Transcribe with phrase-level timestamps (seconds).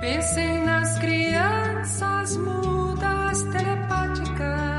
[0.00, 4.69] Pensem nas crianças mudas telepáticas.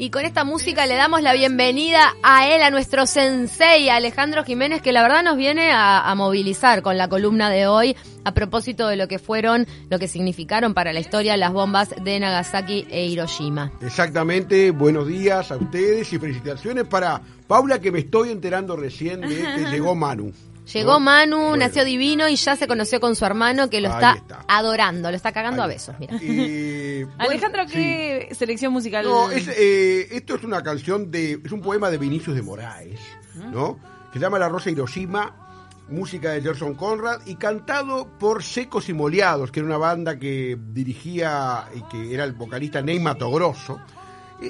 [0.00, 4.80] Y con esta música le damos la bienvenida a él, a nuestro sensei, Alejandro Jiménez,
[4.80, 7.94] que la verdad nos viene a, a, movilizar con la columna de hoy
[8.24, 12.18] a propósito de lo que fueron, lo que significaron para la historia las bombas de
[12.18, 13.72] Nagasaki e Hiroshima.
[13.82, 19.36] Exactamente, buenos días a ustedes y felicitaciones para Paula, que me estoy enterando recién de
[19.36, 20.32] que llegó Manu.
[20.72, 21.00] Llegó ¿no?
[21.00, 21.56] Manu, Bueno.
[21.56, 24.44] nació divino y ya se conoció con su hermano que lo está, está.
[24.48, 26.16] adorando, lo está cagando Ahí a besos, mira.
[26.22, 27.74] Eh, bueno, Alejandro, sí.
[27.74, 29.04] ¿qué selección musical?
[29.04, 31.40] No, es, eh, esto es una canción de.
[31.44, 33.00] Es un poema de Vinicius de Moraes,
[33.34, 33.78] ¿no?
[34.12, 38.92] Que se llama La Rosa Hiroshima, música de Gerson Conrad y cantado por Secos y
[38.92, 43.80] Moleados, que era una banda que dirigía y que era el vocalista Ney Grosso.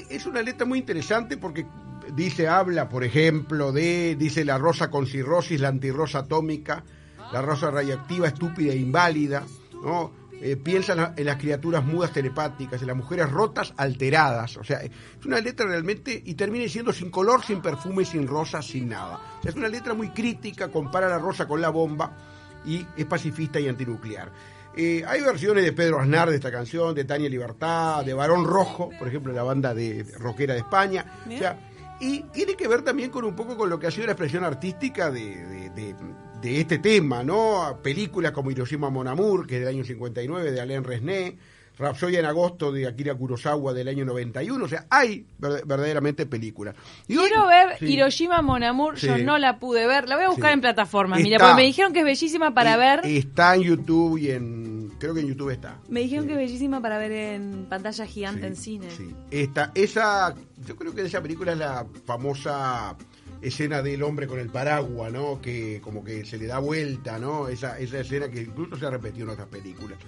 [0.08, 1.66] Es una letra muy interesante porque
[2.14, 6.84] dice, habla, por ejemplo, de, dice la rosa con cirrosis, la antirrosa atómica,
[7.32, 9.44] la rosa radiactiva, estúpida e inválida,
[9.82, 10.18] ¿no?
[10.42, 14.56] Eh, piensa en, la- en las criaturas mudas telepáticas, en las mujeres rotas, alteradas.
[14.56, 14.90] O sea, es
[15.26, 19.20] una letra realmente, y termina siendo sin color, sin perfume, sin rosa, sin nada.
[19.38, 22.16] O sea, es una letra muy crítica, compara la rosa con la bomba
[22.64, 24.32] y es pacifista y antinuclear.
[24.76, 28.88] Eh, hay versiones de Pedro Aznar de esta canción, de Tania Libertad, de Barón Rojo,
[28.98, 31.04] por ejemplo, la banda de, de rockera de España.
[31.26, 31.69] O sea,
[32.00, 34.42] y tiene que ver también con un poco con lo que ha sido la expresión
[34.44, 35.94] artística de, de- de-
[36.40, 37.78] de este tema, ¿no?
[37.82, 41.34] Películas como Hiroshima Mon Amour, que es del año 59, de Alain Resnais,
[41.78, 46.74] Rapsodia en agosto de Akira Kurosawa del año 91, o sea, hay verd- verdaderamente películas.
[47.08, 47.86] Y hoy- Quiero ver Sí.
[47.92, 50.06] Hiroshima Mon Amour, yo no la pude ver.
[50.08, 50.54] La voy a buscar Sí.
[50.54, 53.00] en plataformas, mira, porque me dijeron que es bellísima para ver.
[53.04, 54.79] Está en YouTube y en.
[55.00, 55.80] Creo que en YouTube está.
[55.88, 56.28] me dijeron Sí.
[56.28, 58.86] que es bellísima para ver en pantalla gigante Sí, en cine.
[58.96, 59.14] sí.
[59.32, 60.34] Esta, esa,
[60.64, 62.96] yo creo que esa película es la famosa
[63.42, 65.40] escena del hombre con el paraguas, ¿no?
[65.40, 67.48] Que como que se le da vuelta, ¿no?
[67.48, 69.98] Esa, esa escena que incluso se ha repetido en otras películas.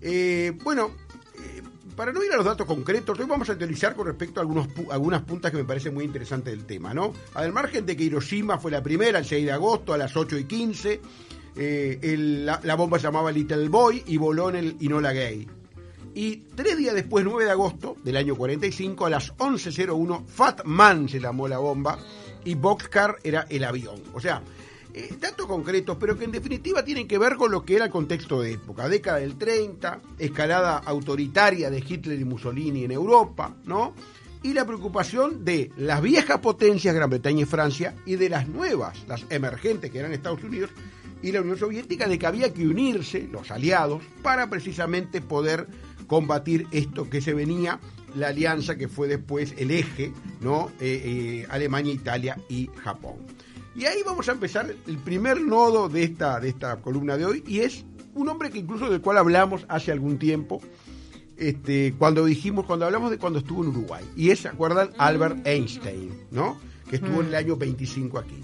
[0.00, 0.90] Eh, bueno,
[1.38, 1.62] eh,
[1.94, 4.68] para no ir a los datos concretos, hoy vamos a teorizar con respecto a algunos,
[4.90, 7.12] algunas puntas que me parecen muy interesantes del tema, ¿no?
[7.34, 10.36] Al margen de que Hiroshima fue la primera, el 6 de agosto, a las 8
[10.38, 11.00] y 15,
[11.56, 12.16] eh,
[12.62, 15.46] la bomba se llamaba Little Boy y voló en el Inola Gay.
[16.16, 21.10] Y tres días después, 9 de agosto del año 45, a las 11.01, Fat Man
[21.10, 21.98] se llamó la bomba
[22.42, 24.02] y Boxcar era el avión.
[24.14, 24.42] O sea,
[24.94, 27.90] eh, datos concretos, pero que en definitiva tienen que ver con lo que era el
[27.90, 28.88] contexto de época.
[28.88, 33.92] Década del 30, escalada autoritaria de Hitler y Mussolini en Europa, ¿no?
[34.42, 39.04] Y la preocupación de las viejas potencias, Gran Bretaña y Francia, y de las nuevas,
[39.06, 40.70] las emergentes que eran Estados Unidos
[41.26, 45.66] y la Unión Soviética, de que había que unirse, los aliados, para precisamente poder
[46.06, 47.80] combatir esto que se venía,
[48.14, 50.70] la alianza que fue después el eje, ¿no?
[50.78, 51.02] Eh,
[51.42, 53.16] eh, Alemania, Italia y Japón.
[53.74, 57.42] Y ahí vamos a empezar el primer nodo de esta, de esta columna de hoy,
[57.44, 60.60] y es un hombre que incluso del cual hablamos hace algún tiempo,
[61.36, 64.90] este, cuando dijimos, cuando hablamos de cuando estuvo en Uruguay, y es, ¿se acuerdan?
[64.96, 66.60] Albert Einstein, ¿no?
[66.88, 68.40] Que estuvo en el año 25 aquí.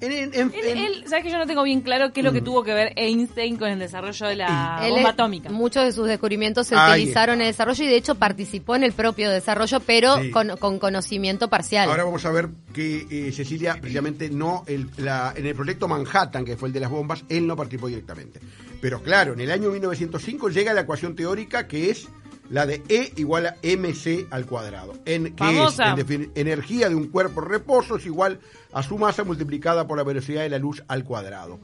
[0.00, 2.24] En- en- en- Él, en- él- ¿sabes que yo no tengo bien claro qué es
[2.24, 2.34] lo Mm.
[2.34, 5.50] que tuvo que ver Einstein con el desarrollo de la Él bomba es- atómica?
[5.50, 8.84] Muchos de sus descubrimientos se Ahí utilizaron en el desarrollo y de hecho participó en
[8.84, 10.30] el propio desarrollo, pero Sí.
[10.30, 11.88] con, con conocimiento parcial.
[11.88, 16.44] Ahora vamos a ver que eh, Cecilia, precisamente no, el- la- en el proyecto Manhattan,
[16.44, 18.40] que fue el de las bombas, él no participó directamente.
[18.80, 22.08] Pero claro, en el año 1905 llega la ecuación teórica que es
[22.50, 24.94] la de E igual a mc al cuadrado.
[25.04, 25.78] En, que es,
[26.10, 28.40] en energía de un cuerpo reposo es igual
[28.72, 31.58] a su masa multiplicada por la velocidad de la luz al cuadrado.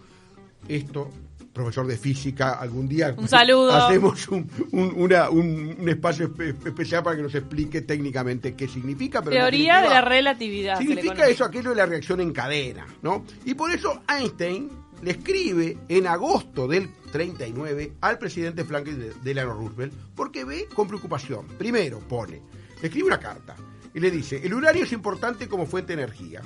[0.69, 1.11] Esto,
[1.53, 3.73] profesor de física, algún día Un saludo.
[3.73, 8.67] hacemos un, un- una- un- un espacio espe- especial para que nos explique técnicamente qué
[8.67, 9.23] significa.
[9.23, 10.79] Pero Teoría de la relatividad.
[10.79, 13.25] Significa eso, aquello de la reacción en cadena, ¿no?
[13.45, 14.71] Y por eso Einstein
[15.03, 21.47] le escribe en agosto del 39 al presidente Franklin Delano Roosevelt porque ve con preocupación.
[21.47, 22.43] Primero pone,
[22.81, 23.55] le escribe una carta
[23.95, 26.43] y le dice, el uranio es importante como fuente de energía.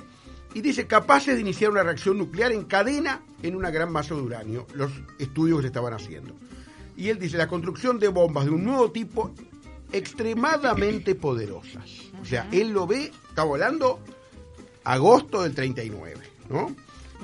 [0.53, 4.21] Y dice, capaces de iniciar una reacción nuclear en cadena en una gran masa de
[4.21, 6.35] uranio, los estudios que se estaban haciendo.
[6.95, 9.33] Y él dice, la construcción de bombas de un nuevo tipo
[9.91, 11.89] extremadamente poderosas.
[12.21, 13.99] O sea, él lo ve, está volando
[14.83, 16.75] agosto del 39, ¿no?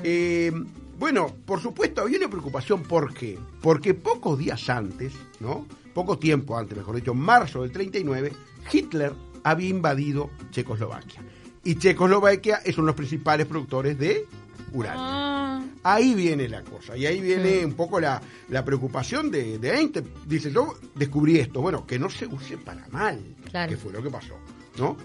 [0.04, 0.52] Eh,
[1.00, 3.38] bueno, por supuesto, había una preocupación, ¿por qué?
[3.62, 5.66] Porque pocos días antes, ¿no?
[5.94, 8.32] Poco tiempo antes, mejor dicho, en marzo del 39,
[8.72, 9.14] Hitler
[9.44, 11.22] había invadido Checoslovaquia.
[11.64, 14.26] Y Checoslovaquia es uno de los principales productores de
[14.74, 15.02] uranio.
[15.04, 18.20] Ah, Ahí viene la cosa, y ahí viene un poco la,
[18.50, 20.10] la preocupación de, de Einstein.
[20.26, 23.20] Dice, yo descubrí esto, bueno, que no se use para mal,
[23.52, 23.70] Claro.
[23.70, 24.34] que fue lo que pasó,
[24.80, 24.98] ¿no?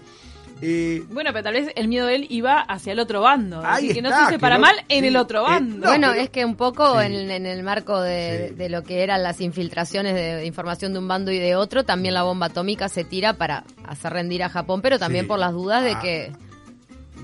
[0.61, 3.61] Eh, Bueno, pero tal vez el miedo de él iba hacia el otro bando.
[3.65, 5.77] Ahí Así que no se que para no- mal en sí, el otro eh, bando.
[5.77, 7.05] no, bueno, pero- es que un poco Sí.
[7.07, 8.55] en, en el marco de, Sí.
[8.55, 12.13] de lo que eran las infiltraciones de información de un bando y de otro, también
[12.13, 15.27] la bomba atómica se tira para hacer rendir a Japón, pero también Sí.
[15.29, 15.99] por las dudas de Ah.
[15.99, 16.31] que...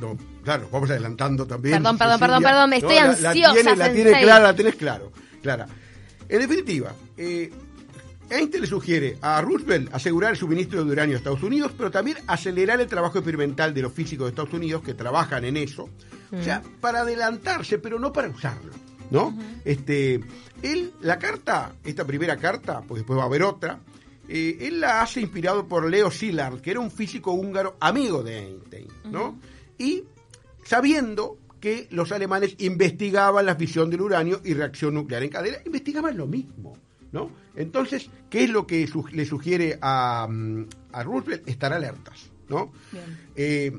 [0.01, 1.75] no, claro, vamos adelantando también.
[1.77, 2.37] Perdón, perdón, Cecilia.
[2.39, 5.11] perdón, perdón, estoy la- la, ansiosa, tiene, la tiene clara, la tenés claro,
[5.41, 5.67] clara.
[6.29, 7.51] En definitiva, eh,
[8.29, 12.17] Einstein le sugiere a Roosevelt asegurar el suministro de uranio a Estados Unidos, pero también
[12.27, 15.89] acelerar el trabajo experimental de los físicos de Estados Unidos que trabajan en eso.
[16.31, 18.73] O sea, para adelantarse, pero no para usarlo.
[19.09, 19.33] ¿No?
[19.63, 20.19] Este,
[20.61, 23.79] él, la carta, esta primera carta, pues después va a haber otra,
[24.27, 28.39] eh, él la hace inspirado por Leo Szilard, que era un físico húngaro amigo de
[28.39, 29.39] Einstein, ¿no?
[29.77, 30.03] Y
[30.65, 36.17] sabiendo que los alemanes investigaban la fisión del uranio y reacción nuclear en cadena, investigaban
[36.17, 36.77] lo mismo,
[37.11, 37.31] ¿no?
[37.55, 41.47] Entonces, ¿qué es lo que su- le sugiere a, mm, a Roosevelt?
[41.47, 42.71] Estar alertas, ¿no?
[43.35, 43.71] Eh,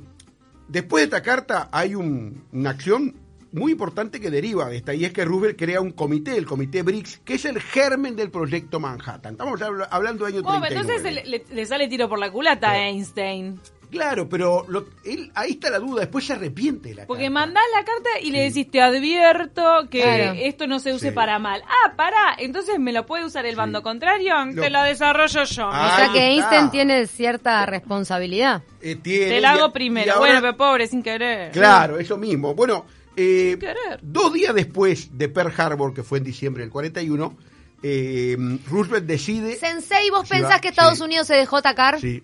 [0.68, 3.14] después de esta carta hay un- una acción
[3.50, 6.82] muy importante que deriva de esta, y es que Roosevelt crea un comité, el comité
[6.82, 9.32] BRICS, que es el germen del proyecto Manhattan.
[9.32, 10.94] Estamos habla- hablando de año Bueno, 39.
[10.98, 13.58] entonces le, le- le sale tiro por la culata a Einstein.
[13.90, 17.34] Claro, pero lo- él, ahí está la duda, después se arrepiente de la Porque carta.
[17.40, 20.32] mandás la carta y le decís, te advierto que Claro.
[20.38, 21.14] esto no se use Sí.
[21.14, 21.62] para mal.
[21.66, 25.68] Ah, pará, entonces me lo puede usar el bando contrario, Lo- te lo desarrollo yo.
[25.72, 26.28] Ah, o sea que está.
[26.50, 28.62] Einstein tiene cierta responsabilidad.
[28.82, 30.12] Eh, tiene- te la hago y primero.
[30.14, 31.50] ahora- Bueno, pero pobre, sin querer.
[31.52, 32.54] Claro, eso mismo.
[32.54, 32.84] Bueno,
[33.16, 33.98] eh, Sin querer.
[34.02, 37.36] dos días después de Pearl Harbor, que fue en diciembre del 41,
[37.82, 38.36] eh,
[38.68, 39.56] Roosevelt decide...
[39.56, 41.04] Sensei, ¿vos pensás va, que Estados sí.
[41.04, 42.00] Unidos se dejó atacar?
[42.00, 42.22] Sí,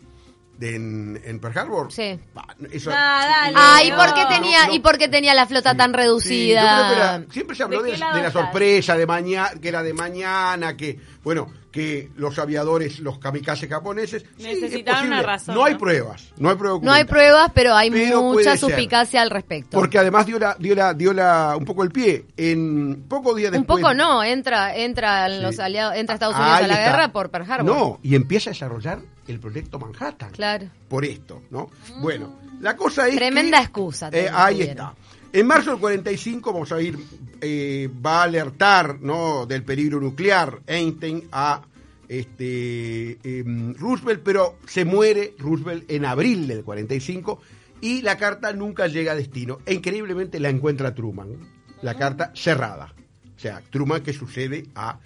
[0.59, 1.93] de- en, en Pearl Harbor.
[1.93, 2.19] Sí.
[2.35, 3.55] Bah, eso- Nah, dale.
[3.59, 4.75] Ah, ¿y No, por qué tenía, no.
[4.75, 6.63] y por qué tenía la flota tan Sí, reducida?
[6.63, 9.83] yo creo que era- siempre se habló ¿De de, la sorpresa, de mañana, que era
[9.83, 14.25] de mañana, que, bueno, que los aviadores, los kamikazes japoneses.
[14.39, 16.83] sí, es Necesitaban una razón, No hay pruebas, no hay pruebas.
[16.85, 18.59] No hay pruebas, pero hay Pero mucha ser.
[18.61, 19.77] suspicacia al respecto.
[19.77, 22.27] Porque además dio la, dio la, dio la, un poco el pie.
[22.37, 23.83] En pocos días Un después.
[23.83, 25.43] poco no, entra, entra Sí.
[25.43, 26.91] los aliados, entra Estados Unidos Ahí a la está.
[26.93, 27.65] guerra por Pearl Harbor.
[27.77, 30.31] No, y empieza a desarrollar el proyecto Manhattan.
[30.31, 30.67] Claro.
[30.89, 31.71] Por esto, ¿no?
[32.01, 33.17] Bueno, la cosa es.
[33.17, 34.87] Tremenda que- excusa Eh, también ahí tuvieron.
[34.87, 34.95] está.
[35.35, 36.97] En marzo del 45, vamos a ir,
[37.41, 39.47] eh, va a alertar ¿no?
[39.47, 41.61] del peligro nuclear Einstein a
[42.07, 47.41] este em, Roosevelt, pero se muere Roosevelt en abril del 45
[47.81, 49.59] y la carta nunca llega a destino.
[49.67, 51.37] E increíblemente la encuentra Truman,
[51.83, 52.95] la carta cerrada.
[53.37, 55.01] O sea, Truman que sucede a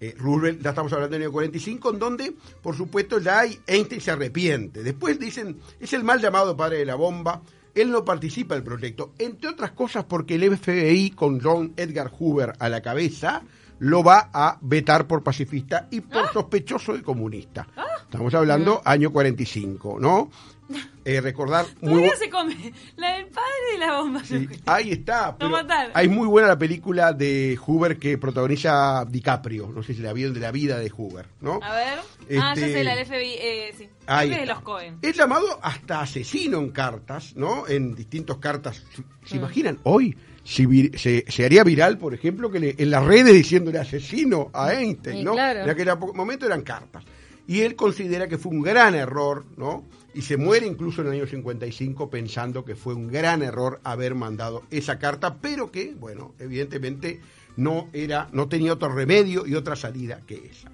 [0.00, 2.32] eh, Roosevelt, ya estamos hablando del año 45, en donde,
[2.62, 4.82] por supuesto, ya hay, Einstein se arrepiente.
[4.82, 7.42] Después dicen, es el mal llamado padre de la bomba,
[7.74, 12.52] él no participa del proyecto, entre otras cosas porque el FBI, con John Edgar Hoover
[12.58, 13.42] a la cabeza,
[13.78, 17.66] lo va a vetar por pacifista y por sospechoso de comunista.
[18.14, 20.30] Estamos hablando año 45, ¿no?
[21.04, 24.24] Eh, recordar muy Todavía se come la del padre y la bomba.
[24.24, 25.36] Sí, ahí está.
[25.36, 25.54] pero
[25.92, 29.68] hay muy buena la película de Hoover que protagoniza DiCaprio.
[29.70, 31.60] No sé si la vieron de la vida de Hoover, ¿no?
[31.62, 31.98] A ver.
[32.40, 33.34] Ah, ya Este- sé, la del FBI.
[33.38, 33.88] Eh, sí.
[34.06, 34.96] Ahí es de los Cohen.
[35.02, 37.68] Es llamado hasta asesino en cartas, ¿no?
[37.68, 38.82] En distintos cartas.
[39.26, 39.38] ¿Se, Mm.
[39.40, 39.78] imaginan?
[39.82, 43.78] Hoy si vir- se, se haría viral, por ejemplo, que le- en las redes diciéndole
[43.80, 45.32] asesino a Einstein, Sí, ¿no?
[45.32, 45.60] claro.
[45.64, 47.04] En aquel momento eran cartas.
[47.46, 49.84] Y él considera que fue un gran error, ¿no?
[50.14, 54.14] Y se muere incluso en el año 55 pensando que fue un gran error haber
[54.14, 57.20] mandado esa carta, pero que, bueno, evidentemente
[57.56, 60.70] no era, no tenía otro remedio y otra salida que esa.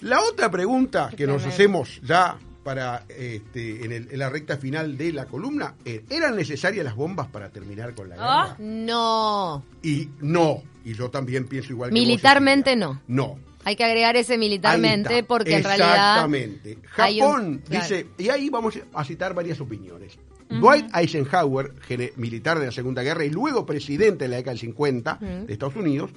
[0.00, 4.96] La otra pregunta que nos hacemos ya para este, en, el- en la recta final
[4.96, 8.44] de la columna es, ¿eran necesarias las bombas para terminar con la Ah.
[8.46, 8.56] guerra?
[8.60, 9.64] No.
[9.82, 13.00] Y no, y yo también pienso igual que vos, Militarmente no.
[13.08, 13.38] No.
[13.64, 16.76] Hay que agregar ese militarmente porque en realidad Exactamente.
[16.76, 17.84] un- Japón claro.
[17.84, 20.18] dice, y ahí vamos a citar varias opiniones.
[20.48, 21.72] Dwight Eisenhower,
[22.16, 25.76] militar de la Segunda Guerra y luego presidente de la década del 50 de Estados
[25.76, 26.10] Unidos,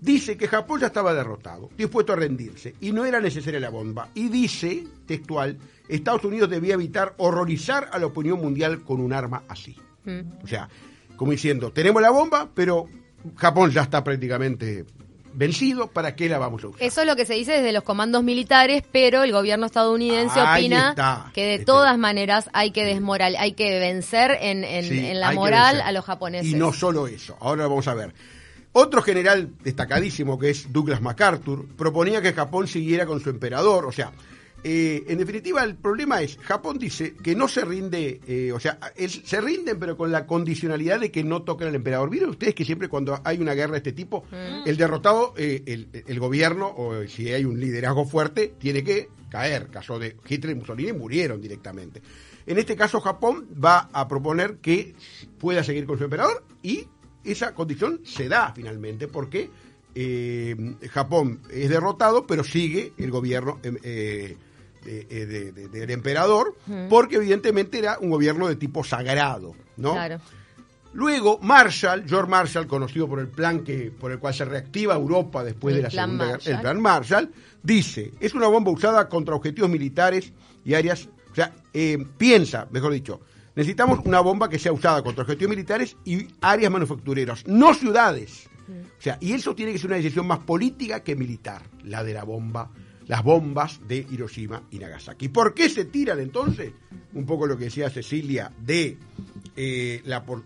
[0.00, 4.08] dice que Japón ya estaba derrotado, dispuesto a rendirse, y no era necesaria la bomba.
[4.14, 5.56] Y dice, textual,
[5.88, 9.76] Estados Unidos debía evitar horrorizar a la opinión mundial con un arma así.
[10.42, 10.68] O sea,
[11.14, 12.88] como diciendo, tenemos la bomba, pero
[13.36, 14.84] Japón ya está prácticamente
[15.32, 16.82] vencido, ¿para qué la vamos a usar?
[16.82, 20.62] Eso es lo que se dice desde los comandos militares, pero el gobierno estadounidense Ahí
[20.66, 21.30] opina está.
[21.34, 25.20] que de Este- todas maneras hay que desmoral, hay que vencer en, en- Sí, en
[25.20, 26.48] la moral a los japoneses.
[26.52, 28.14] Y no solo eso, ahora vamos a ver.
[28.72, 33.84] Otro general destacadísimo, que es Douglas MacArthur, proponía que Japón siguiera con su emperador.
[33.86, 34.12] O sea,
[34.64, 38.78] eh, en definitiva, el problema es, Japón dice que no se rinde, eh, o sea,
[38.96, 42.10] es- se rinden, pero con la condicionalidad de que no toquen al emperador.
[42.10, 44.24] ¿Vieron ustedes que siempre cuando hay una guerra de este tipo,
[44.66, 49.68] el derrotado, eh, el, el gobierno, o si hay un liderazgo fuerte, tiene que caer?
[49.68, 52.02] Caso de Hitler y Mussolini murieron directamente.
[52.46, 54.94] En este caso, Japón va a proponer que
[55.38, 56.86] pueda seguir con su emperador y
[57.24, 59.50] esa condición se da finalmente porque
[60.90, 63.60] Japón es derrotado, pero sigue el gobierno
[64.84, 66.56] eh, de- de- de- del emperador,
[66.88, 69.92] porque evidentemente era un gobierno de tipo sagrado, ¿no?
[69.92, 70.20] Claro.
[70.92, 75.44] Luego, Marshall, George Marshall, conocido por el plan que, por el cual se reactiva Europa
[75.44, 77.30] después El de la Segunda Guerra, el plan Marshall,
[77.62, 80.32] dice, es una bomba usada contra objetivos militares
[80.64, 83.20] y áreas, o sea, eh, piensa, mejor dicho,
[83.54, 88.48] necesitamos una bomba que sea usada contra objetivos militares y áreas manufactureras, no ciudades.
[88.68, 92.14] O sea, y eso tiene que ser una decisión más política que militar, la de
[92.14, 92.70] la bomba,
[93.10, 95.28] las bombas de Hiroshima y Nagasaki.
[95.30, 96.72] ¿Por qué se tiran entonces?
[97.12, 98.96] Un poco lo que decía Cecilia de
[99.56, 100.44] eh, la por-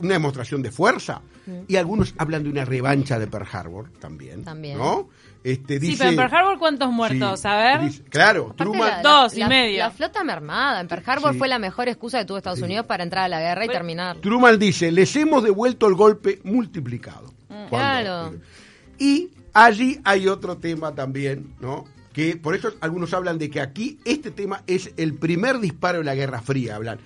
[0.00, 1.22] una demostración de fuerza.
[1.66, 4.44] Y algunos hablan de una revancha de Pearl Harbor también.
[4.44, 4.76] También.
[4.76, 5.08] ¿No?
[5.42, 7.40] Este, Sí, pero en Pearl Harbor, ¿cuántos muertos?
[7.40, 7.80] Sí, a ver.
[7.88, 8.80] dice- claro, Truman.
[8.88, 9.78] la- Dos y la- medio.
[9.78, 10.80] La flota mermada.
[10.82, 11.38] En Pearl Harbor Sí.
[11.38, 14.18] fue la mejor excusa que tuvo Estados Unidos para entrar a la guerra y terminar.
[14.18, 17.32] Truman dice, les hemos devuelto el golpe multiplicado.
[17.48, 18.34] Cuando- Claro.
[18.98, 21.84] Y allí hay otro tema también, ¿no?
[22.14, 26.04] Que por eso algunos hablan de que aquí este tema es el primer disparo de
[26.04, 27.00] la Guerra Fría, hablan.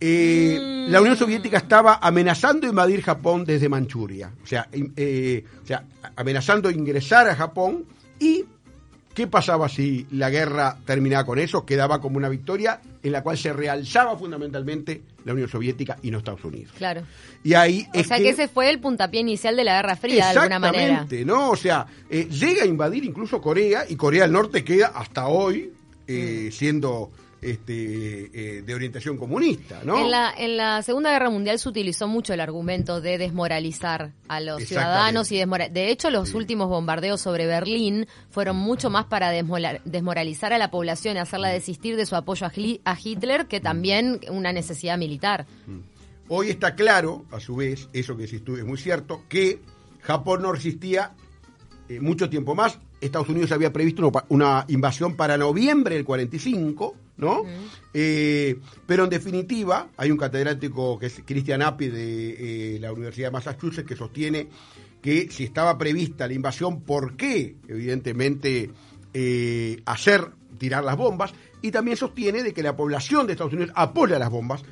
[0.00, 5.84] Eh, La Unión Soviética estaba amenazando invadir Japón desde Manchuria, o sea, eh, o sea,
[6.16, 7.84] amenazando ingresar a Japón
[8.18, 8.44] y
[9.14, 11.64] ¿Qué pasaba si la guerra terminaba con eso?
[11.64, 16.18] Quedaba como una victoria en la cual se realzaba fundamentalmente la Unión Soviética y no
[16.18, 16.72] Estados Unidos.
[16.76, 17.02] Claro.
[17.44, 20.32] Y ahí O es sea que ese fue el puntapié inicial de la Guerra Fría,
[20.32, 20.84] de alguna manera.
[20.84, 21.50] Exactamente, ¿no?
[21.50, 25.72] O sea, eh, llega a invadir incluso Corea y Corea del Norte queda hasta hoy
[26.08, 27.10] eh, siendo
[27.50, 29.98] este, eh, de orientación comunista, ¿no?
[29.98, 34.40] En, la, en la Segunda Guerra Mundial se utilizó mucho el argumento de desmoralizar a
[34.40, 36.36] los ciudadanos y desmora- de hecho los Sí.
[36.36, 41.96] últimos bombardeos sobre Berlín fueron mucho más para desmoralizar a la población y hacerla desistir
[41.96, 45.46] de su apoyo a, Hitler que también una necesidad militar.
[46.28, 49.60] Hoy está claro, a su vez, eso que decís tú es muy cierto, que
[50.00, 51.12] Japón no resistía
[51.88, 52.78] eh, mucho tiempo más.
[53.00, 57.44] Estados Unidos había previsto una invasión para noviembre del 45, ¿no?
[57.92, 63.28] Eh, pero en definitiva, hay un catedrático que es Christian Appi de eh, la Universidad
[63.28, 64.48] de Massachusetts que sostiene
[65.00, 67.56] que si estaba prevista la invasión, ¿por qué?
[67.68, 68.70] Evidentemente,
[69.12, 71.34] eh, hacer tirar las bombas.
[71.60, 74.62] Y también sostiene de que la población de Estados Unidos apoya las bombas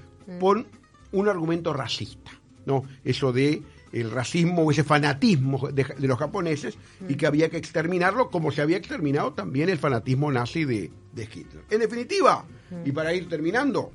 [0.40, 0.64] por
[1.12, 2.30] un argumento racista,
[2.64, 2.84] ¿no?
[3.04, 6.76] Eso de el racismo o ese fanatismo de, los japoneses
[7.08, 11.22] y que había que exterminarlo como se había exterminado también el fanatismo nazi de, de
[11.22, 11.64] Hitler.
[11.70, 12.44] En definitiva,
[12.84, 13.92] y para ir terminando,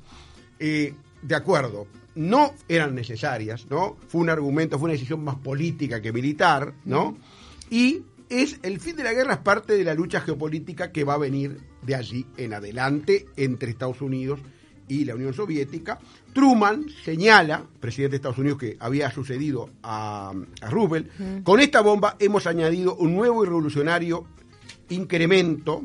[0.58, 3.96] eh, de acuerdo, no eran necesarias, ¿no?
[4.08, 7.16] Fue un argumento, fue una decisión más política que militar, ¿no?
[7.70, 11.14] Y es el fin de la guerra es parte de la lucha geopolítica que va
[11.14, 14.46] a venir de allí en adelante entre Estados Unidos y
[14.88, 15.98] la Unión Soviética.
[16.32, 22.16] Truman señala, presidente de Estados Unidos, que había sucedido a, a Roosevelt, con esta bomba
[22.18, 24.24] hemos añadido un nuevo y revolucionario
[24.90, 25.82] incremento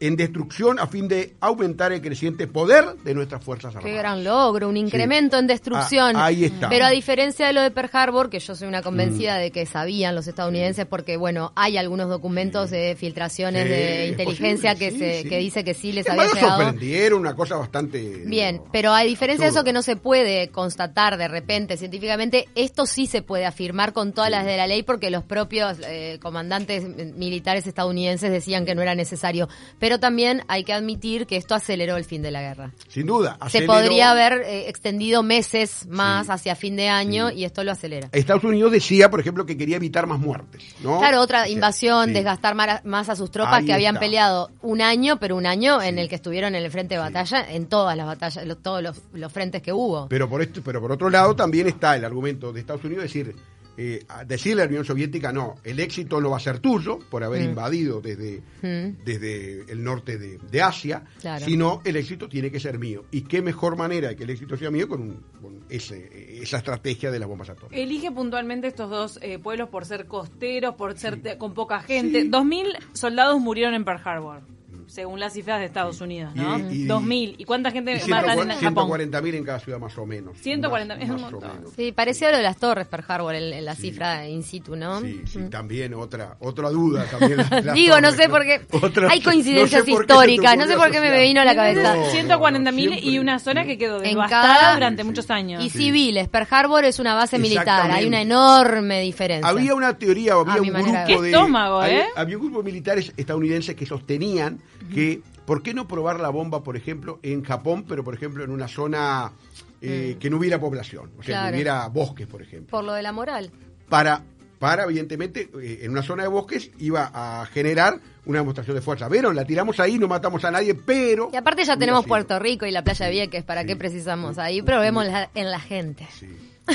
[0.00, 3.90] en destrucción a fin de aumentar el creciente poder de nuestras Fuerzas Armadas.
[3.92, 6.16] Qué gran logro, un incremento en destrucción.
[6.16, 6.68] Ah, ahí está.
[6.68, 9.66] Pero a diferencia de lo de Pearl Harbor, que yo soy una convencida de que
[9.66, 14.98] sabían los estadounidenses, porque bueno, hay algunos documentos de filtraciones Sí, de inteligencia posible, que
[15.16, 16.56] sí, se que dice que sí les Es había llegado.
[16.62, 17.98] sorprendieron, una cosa bastante...
[18.26, 22.48] Bien, digo, pero a diferencia de eso que no se puede constatar de repente científicamente,
[22.54, 26.18] esto sí se puede afirmar con todas las de la ley porque los propios eh,
[26.22, 26.84] comandantes
[27.16, 29.48] militares estadounidenses decían que no era necesario.
[29.78, 32.70] Pero también hay que admitir que esto aceleró el fin de la guerra.
[32.88, 33.38] Sin duda.
[33.48, 36.32] Se podría haber eh, extendido meses más Sí.
[36.32, 38.08] hacia fin de año y esto lo acelera.
[38.12, 40.98] Estados Unidos decía, por ejemplo, que quería evitar más muertes, ¿no?
[40.98, 42.12] Claro, otra O sea, invasión, sí.
[42.12, 42.54] desgastar
[42.84, 44.06] más a sus tropas Ahí que habían está.
[44.06, 47.44] peleado un año, pero un año en el que estuvieron en el frente de batalla,
[47.50, 50.06] en todas las batallas, lo- todos los, los frentes que hubo.
[50.08, 53.34] Pero por esto, pero por otro lado también está el argumento de Estados Unidos decir,
[53.82, 57.24] eh, decirle a la Unión Soviética no, el éxito no va a ser tuyo por
[57.24, 59.02] haber invadido desde, Mm.
[59.06, 61.42] desde el norte de, de Asia, Claro.
[61.46, 63.04] sino el éxito tiene que ser mío.
[63.10, 66.58] Y qué mejor manera de que el éxito sea mío con, un- con ese, esa
[66.58, 67.78] estrategia de las bombas atómicas.
[67.78, 72.24] Elige puntualmente estos dos eh, pueblos por ser costeros, por ser con poca gente.
[72.28, 74.42] Dos mil soldados murieron en Pearl Harbor,
[74.90, 76.58] según las cifras de Estados Unidos, ¿no?
[76.58, 77.34] Y- y- Dos mil.
[77.38, 78.88] ¿Y cuánta gente Y matan en Japón?
[78.90, 80.36] 140.000 en cada ciudad más o menos.
[80.42, 81.50] 140.000, Más- es un montón.
[81.76, 83.82] Sí, pareció a lo de las torres Pearl Harbor, en, en la Sí.
[83.82, 85.00] cifra in situ, ¿no?
[85.00, 85.50] Sí, sí, Mm.
[85.50, 87.04] también otra otra duda.
[87.06, 87.38] También
[87.74, 88.60] Digo, no sé por qué.
[88.72, 91.22] Otra- Hay coincidencias no sé por qué se te históricas, no sé por qué me
[91.22, 91.94] vino a la cabeza.
[91.94, 95.64] No, no, 140.000 y una zona que quedó devastada cada- durante muchos años.
[95.64, 99.48] Y civiles, Pearl Harbor es una base militar, hay una enorme diferencia.
[99.48, 101.04] Había una teoría, había A mi un grupo de.
[101.06, 102.06] Qué estómago, había, ¿eh?
[102.16, 104.58] había un grupo de militares estadounidenses que sostenían
[104.92, 108.50] que ¿Por qué no probar la bomba, por ejemplo, en Japón, pero por ejemplo en
[108.52, 109.32] una zona
[109.80, 111.10] eh, que no hubiera población?
[111.18, 111.48] O sea, Claro.
[111.48, 112.70] que hubiera bosques, por ejemplo.
[112.70, 113.50] Por lo de la moral.
[113.88, 114.22] Para,
[114.60, 119.08] para evidentemente, eh, en una zona de bosques iba a generar una demostración de fuerza.
[119.08, 119.34] ¿Vieron?
[119.34, 121.30] La tiramos ahí, no matamos a nadie, pero...
[121.32, 122.08] Y aparte ya tenemos sido.
[122.10, 123.66] Puerto Rico y la playa de Vieques, ¿para Sí.
[123.66, 124.62] qué precisamos ahí?
[124.62, 126.06] Probemos la- en la gente.
[126.12, 126.28] Sí,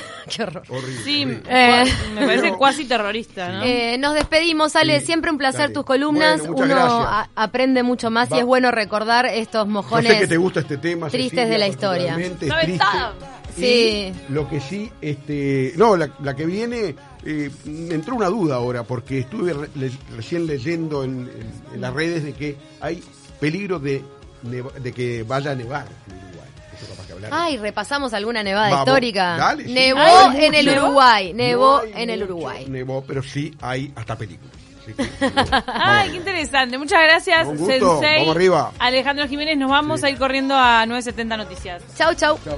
[0.36, 0.64] qué horror.
[0.70, 1.02] horrible.
[1.04, 1.44] Sí, horrible.
[1.50, 1.84] Eh.
[2.14, 3.64] me parece Pero- cuasi terrorista, ¿no?
[3.64, 5.00] Eh, nos despedimos, Ale.
[5.00, 5.74] Sí, Siempre un placer dale.
[5.74, 6.48] tus columnas.
[6.48, 10.12] Bueno, Uno a- aprende mucho más y es bueno recordar estos Yo mojones.
[10.14, 11.10] sé que te gusta este tema.
[11.10, 12.18] tristes Cecilia, de la historia.
[12.20, 12.80] es.
[13.56, 14.12] Sí.
[14.30, 18.84] Lo que sí, este, no, la, la que viene, eh, me entró una duda ahora,
[18.84, 23.02] porque estuve re- le- recién leyendo en, en- en las redes de que hay
[23.40, 24.04] peligro de,
[24.44, 25.88] de que vaya a nevar
[27.32, 29.38] Ay, repasamos alguna nevada Vamos, histórica.
[29.38, 29.74] dale, sí.
[29.74, 30.70] Nevó en el.
[30.70, 31.34] Uruguay.
[31.34, 32.66] Nevó en el mucho Uruguay.
[32.68, 34.54] Nevó, pero sí hay hasta películas.
[35.68, 36.78] Ay, qué interesante.
[36.78, 38.00] Muchas gracias, Un gusto.
[38.00, 38.20] Sensei.
[38.20, 38.72] Vamos arriba.
[38.78, 40.06] Alejandro Jiménez, nos vamos Sí.
[40.06, 41.84] a ir corriendo a 970 Noticias.
[41.98, 42.38] Chau, chau.
[42.46, 42.58] chao,